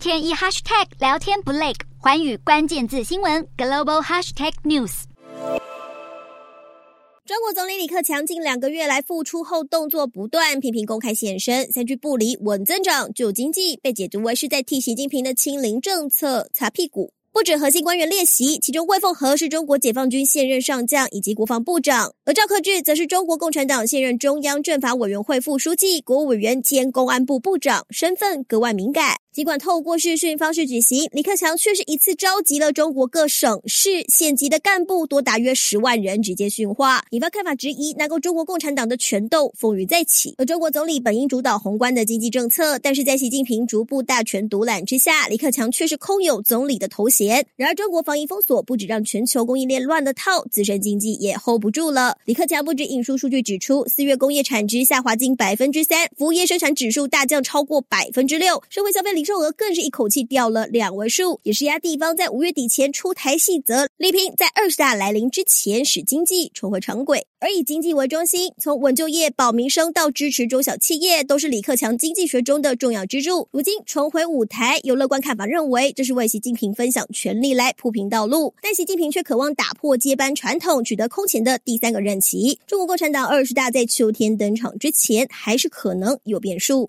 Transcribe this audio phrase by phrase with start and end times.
[0.00, 5.02] 天一 hashtag 聊天不累，环宇关键字新闻 global hashtag news。
[7.26, 17.12] 中国总理李克强近两个月来复出后动作不断，频频公开现身，三句不离稳增长、救经济，被解读为是在替习近平的清零政策擦屁股。
[17.32, 29.14] 不止核心官员列席，其中魏凤和是中国解放军现任上将以及国防部长，而赵克志则是中国共产党现任中央政法委员会副书记、国务委员兼公安部部长，身份格外敏感。
[29.32, 40.34] 尽管透过视讯方式举行，李克强却是一次召集了中国各省市县级的干部，多达约十万人直接训话，引发看法质疑，南共中国共产党的权斗风雨再起。
[40.36, 47.46] 而中国总理本应主导宏观的经济政策，但是在习近平逐步大权独揽之下，李克强却是空有总理的头衔。
[47.54, 52.16] 然而，中国防疫封锁不止让全球供应链乱了套，自身经济也 hold 不住了。
[52.24, 67.26] 李克强不止引述数据指出，四月工业产值下滑近百分之三，服务业生产指数大降超过百分之六，社会消费零售额更是一口气掉了两位数，也是压地方在五月底前出台细则，力拼在二十大来临之前使经济重回常轨。
[67.38, 73.46] 而以经济为中心，从稳就业、保民生到支持中小企业，都是李克强经济学中的重要支柱。
[73.50, 82.58] 如今重回舞台，有乐观看法认为这是为习近平分享权力来铺平道路，但习近平却渴望打破接班传统，取得空前的第三个任期。
[82.66, 86.88] 中国共产党二十大在秋天登场之前，还是可能有变数。